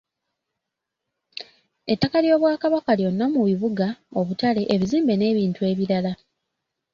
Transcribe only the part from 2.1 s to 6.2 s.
ly'Obwakabaka lyonna mu bibuga, obutale, ebizimbe n'ebintu ebirala.